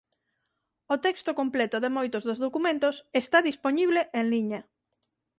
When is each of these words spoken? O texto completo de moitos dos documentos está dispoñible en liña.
O 0.93 0.95
texto 1.05 1.31
completo 1.39 1.77
de 1.83 1.93
moitos 1.97 2.23
dos 2.27 2.41
documentos 2.45 2.95
está 3.21 3.37
dispoñible 3.49 4.01
en 4.19 4.25
liña. 4.33 4.61